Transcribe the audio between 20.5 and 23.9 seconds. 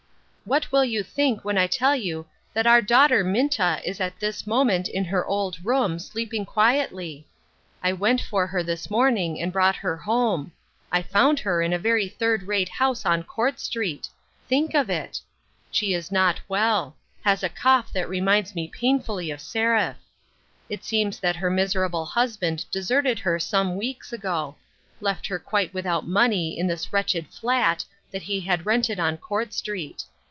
It seems that her miserable husband deserted her some